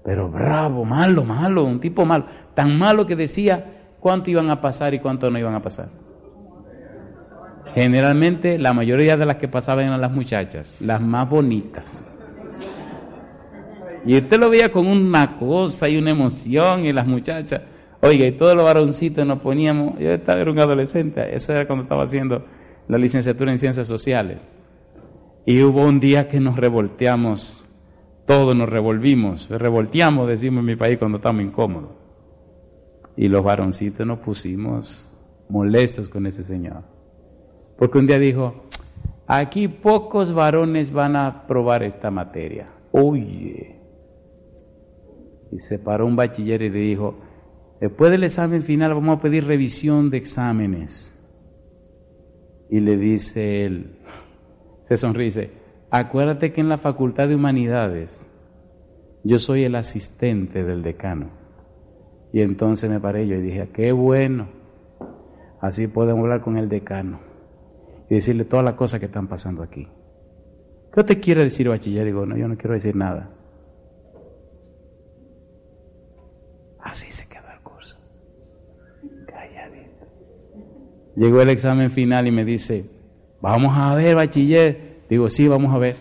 [0.06, 2.26] Pero bravo, malo, malo, un tipo malo.
[2.54, 5.90] Tan malo que decía cuánto iban a pasar y cuánto no iban a pasar.
[7.76, 12.06] Generalmente la mayoría de las que pasaban eran las muchachas, las más bonitas.
[14.06, 17.62] Y usted lo veía con una cosa y una emoción y las muchachas.
[18.00, 21.84] Oiga, y todos los varoncitos nos poníamos, yo estaba, era un adolescente, eso era cuando
[21.84, 22.56] estaba haciendo
[22.88, 24.42] la licenciatura en ciencias sociales.
[25.46, 27.66] Y hubo un día que nos revolteamos,
[28.26, 31.92] todos nos revolvimos, revolteamos, decimos en mi país cuando estamos incómodos.
[33.16, 35.10] Y los varoncitos nos pusimos
[35.50, 36.84] molestos con ese señor.
[37.78, 38.66] Porque un día dijo,
[39.26, 42.70] aquí pocos varones van a probar esta materia.
[42.92, 43.76] Oye.
[45.52, 47.16] Y se paró un bachiller y le dijo,
[47.80, 51.17] después del examen final vamos a pedir revisión de exámenes.
[52.70, 53.98] Y le dice él,
[54.88, 55.52] se sonríe,
[55.90, 58.30] acuérdate que en la Facultad de Humanidades
[59.24, 61.30] yo soy el asistente del decano.
[62.32, 64.48] Y entonces me paré yo y dije, qué bueno,
[65.62, 67.20] así podemos hablar con el decano
[68.10, 69.88] y decirle todas las cosas que están pasando aquí.
[70.94, 72.06] ¿Qué te quiere decir bachiller?
[72.06, 73.30] Digo, no, yo no quiero decir nada.
[76.80, 77.98] Así se quedó el curso.
[79.26, 80.06] Calladito.
[81.18, 82.86] Llegó el examen final y me dice,
[83.42, 84.98] vamos a ver, bachiller.
[85.10, 85.98] Digo, sí, vamos a ver.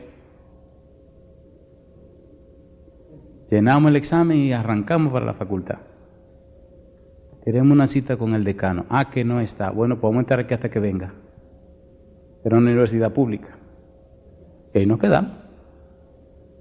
[3.51, 5.79] Llenamos el examen y arrancamos para la facultad.
[7.47, 8.85] Queremos una cita con el decano.
[8.91, 9.71] Ah, que no está.
[9.71, 11.15] Bueno, podemos estar aquí hasta que venga.
[12.45, 13.57] Era una universidad pública.
[14.75, 15.33] Y ahí nos quedamos.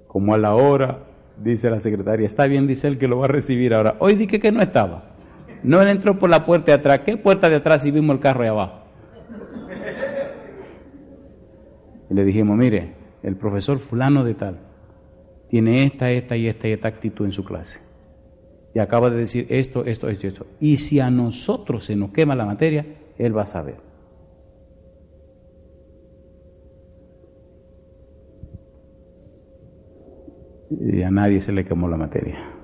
[0.06, 1.00] Como a la hora,
[1.36, 3.96] dice la secretaria, está bien, dice él que lo va a recibir ahora.
[3.98, 5.15] Hoy dije que no estaba.
[5.66, 7.00] No él entró por la puerta de atrás.
[7.00, 8.84] ¿Qué puerta de atrás si vimos el carro de abajo?
[12.08, 12.94] Y le dijimos, mire,
[13.24, 14.60] el profesor fulano de tal
[15.48, 17.80] tiene esta, esta y esta y esta actitud en su clase.
[18.76, 20.46] Y acaba de decir esto, esto, esto, esto.
[20.60, 22.86] Y si a nosotros se nos quema la materia,
[23.18, 23.78] él va a saber.
[30.70, 32.55] Y a nadie se le quemó la materia.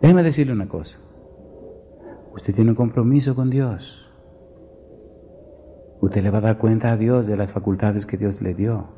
[0.00, 0.98] Déjeme decirle una cosa.
[2.34, 4.06] Usted tiene un compromiso con Dios.
[6.00, 8.88] Usted le va a dar cuenta a Dios de las facultades que Dios le dio,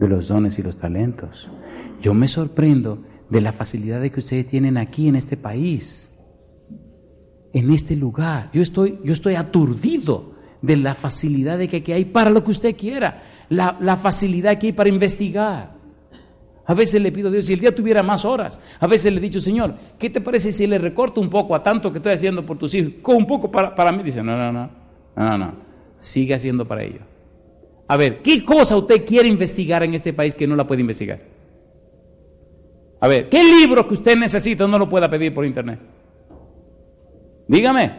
[0.00, 1.48] de los dones y los talentos.
[2.00, 6.18] Yo me sorprendo de la facilidad que ustedes tienen aquí en este país,
[7.52, 8.50] en este lugar.
[8.52, 13.22] Yo estoy, yo estoy aturdido de la facilidad que hay para lo que usted quiera,
[13.50, 15.77] la, la facilidad que hay para investigar.
[16.68, 19.18] A veces le pido a Dios, si el día tuviera más horas, a veces le
[19.18, 22.12] he dicho, Señor, ¿qué te parece si le recorto un poco a tanto que estoy
[22.12, 22.92] haciendo por tus hijos?
[23.00, 24.02] Con un poco para, para mí.
[24.02, 24.68] Dice, no, no, no,
[25.16, 25.54] no, no,
[25.98, 27.00] sigue haciendo para ellos.
[27.86, 31.20] A ver, ¿qué cosa usted quiere investigar en este país que no la puede investigar?
[33.00, 35.80] A ver, ¿qué libro que usted necesita no lo pueda pedir por internet?
[37.46, 37.92] Dígame.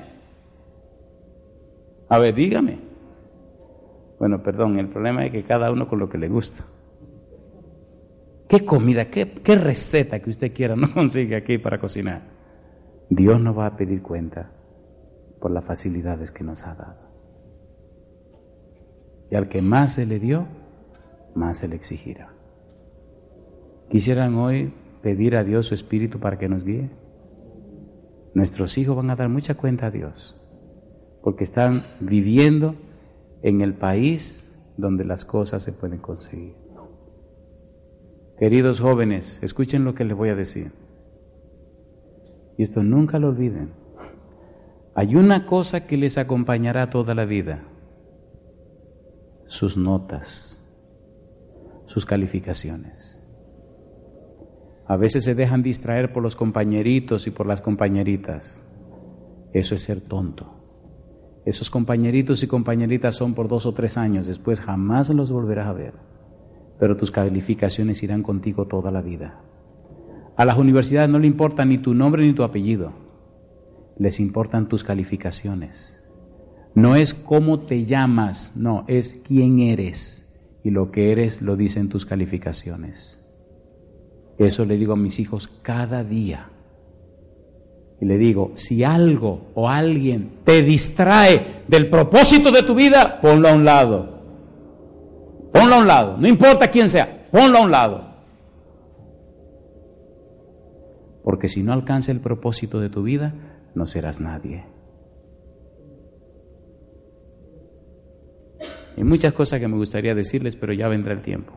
[2.07, 2.77] A ver, dígame.
[4.19, 6.63] Bueno, perdón, el problema es que cada uno con lo que le gusta.
[8.49, 12.23] ¿Qué comida, qué, receta que usted quiera no consigue aquí para cocinar?
[13.07, 14.51] Dios no va a pedir cuenta
[15.39, 17.09] por las facilidades que nos ha dado.
[19.29, 20.47] Y al que más se le dio,
[21.35, 22.33] más se le exigirá.
[23.91, 24.73] ¿Quisieran hoy
[25.03, 26.89] pedir a Dios su Espíritu para que nos guíe?
[28.33, 30.35] Nuestros hijos van a dar mucha cuenta a Dios,
[31.21, 32.75] porque están viviendo
[33.43, 36.58] en el país donde las cosas se pueden conseguir.
[38.39, 40.71] Queridos jóvenes, escuchen lo que les voy a decir.
[42.57, 43.73] Y esto nunca lo olviden.
[44.95, 47.65] Hay una cosa que les acompañará toda la vida.
[49.47, 50.57] Sus notas,
[51.87, 53.21] sus calificaciones.
[54.87, 58.65] A veces se dejan distraer por los compañeritos y por las compañeritas.
[59.51, 60.47] Eso es ser tonto.
[61.45, 65.73] Esos compañeritos y compañeritas son por dos o tres años, después jamás los volverás a
[65.73, 66.08] ver
[66.79, 69.41] pero tus calificaciones irán contigo toda la vida.
[70.37, 72.93] A las universidades no le importa ni tu nombre ni tu apellido,
[73.97, 76.01] les importan tus calificaciones.
[76.73, 80.25] No es cómo te llamas, no, es quién eres.
[80.63, 83.19] Y lo que eres lo dicen tus calificaciones.
[84.37, 86.49] Eso le digo a mis hijos cada día.
[87.99, 93.49] Y le digo, si algo o alguien te distrae del propósito de tu vida, ponlo
[93.49, 94.18] a un lado
[95.51, 98.09] Ponlo a un lado, no importa quién sea, ponlo a un lado.
[101.23, 103.33] Porque si no alcanza el propósito de tu vida,
[103.75, 104.65] no serás nadie.
[108.97, 111.53] Hay muchas cosas que me gustaría decirles, pero ya vendrá el tiempo.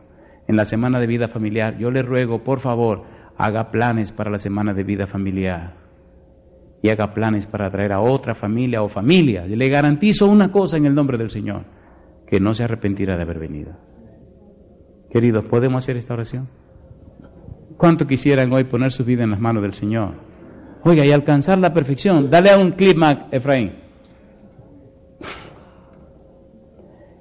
[0.47, 3.03] En la semana de vida familiar, yo le ruego, por favor,
[3.37, 5.75] haga planes para la semana de vida familiar.
[6.81, 9.45] Y haga planes para traer a otra familia o familia.
[9.45, 11.63] Le garantizo una cosa en el nombre del Señor
[12.33, 13.73] que no se arrepentirá de haber venido.
[15.11, 16.49] Queridos, ¿podemos hacer esta oración?
[17.77, 20.15] ¿Cuánto quisieran hoy poner su vida en las manos del Señor?
[20.83, 22.31] Oiga, y alcanzar la perfección.
[22.31, 22.97] Dale a un clip,
[23.29, 23.73] Efraín.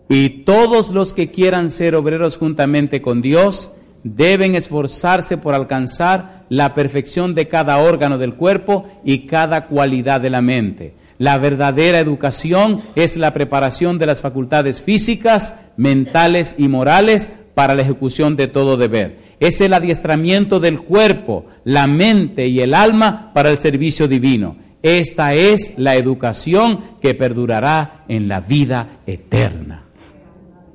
[0.08, 6.72] Y todos los que quieran ser obreros juntamente con Dios deben esforzarse por alcanzar la
[6.72, 12.80] perfección de cada órgano del cuerpo y cada cualidad de la mente la verdadera educación
[12.94, 18.76] es la preparación de las facultades físicas, mentales y morales para la ejecución de todo
[18.76, 19.20] deber.
[19.40, 24.56] Es el adiestramiento del cuerpo, la mente y el alma para el servicio divino.
[24.82, 29.86] Esta es la educación que perdurará en la vida eterna.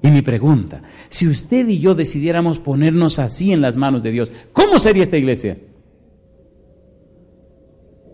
[0.01, 4.31] Y mi pregunta, si usted y yo decidiéramos ponernos así en las manos de Dios,
[4.53, 5.57] ¿cómo sería esta iglesia?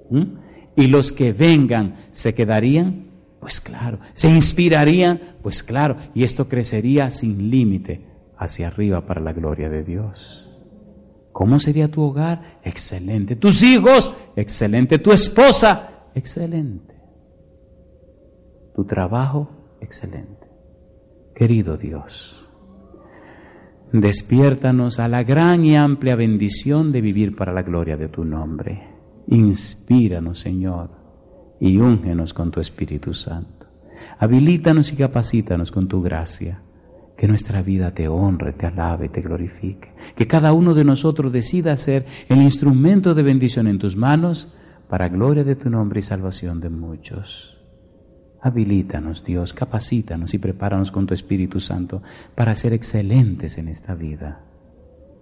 [0.09, 0.42] ¿Mm?
[0.75, 3.07] Y los que vengan se quedarían,
[3.39, 8.05] pues claro, se inspirarían, pues claro, y esto crecería sin límite
[8.37, 10.43] hacia arriba para la gloria de Dios.
[11.33, 12.59] ¿Cómo sería tu hogar?
[12.63, 13.35] Excelente.
[13.35, 14.99] Tus hijos, excelente.
[14.99, 16.93] Tu esposa, excelente.
[18.75, 19.49] Tu trabajo,
[19.81, 20.47] excelente.
[21.35, 22.47] Querido Dios,
[23.91, 28.92] despiértanos a la gran y amplia bendición de vivir para la gloria de tu nombre.
[29.27, 30.89] Inspíranos, Señor,
[31.59, 33.67] y úngenos con tu Espíritu Santo.
[34.19, 36.61] Habilítanos y capacítanos con tu gracia.
[37.15, 39.93] que nuestra vida te honre, te alabe, te glorifique.
[40.15, 44.51] Que cada uno de nosotros decida ser el instrumento de bendición en tus manos
[44.89, 47.55] para gloria de tu nombre y salvación de muchos.
[48.41, 52.01] Habilítanos, Dios, capacítanos y prepáranos con tu Espíritu Santo
[52.35, 54.41] para ser excelentes en esta vida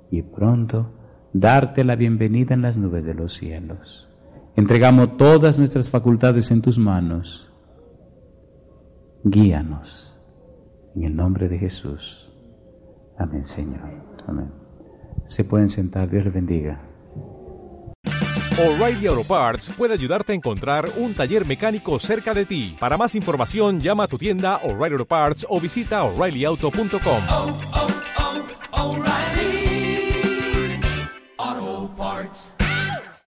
[0.09, 0.91] y pronto
[1.33, 4.07] darte la bienvenida en las nubes de los cielos.
[4.55, 7.49] Entregamos todas nuestras facultades en tus manos.
[9.23, 10.13] Guíanos
[10.95, 12.29] en el nombre de Jesús.
[13.17, 13.89] Amén, Señor.
[14.27, 14.51] Amén.
[15.25, 16.09] Se pueden sentar.
[16.09, 16.81] Dios les bendiga.
[18.57, 22.75] O'Reilly Auto Parts puede ayudarte a encontrar un taller mecánico cerca de ti.
[22.79, 27.23] Para más información, llama a tu tienda O'Reilly Auto Parts o visita oreillyauto.com.
[27.29, 28.00] oh, oh,
[31.97, 32.60] Parts.